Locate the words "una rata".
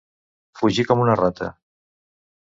1.03-1.49